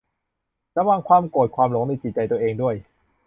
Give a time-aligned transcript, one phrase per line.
[0.77, 2.75] ระวังความโกรธความหลงในจิตใจตัวเองด้วย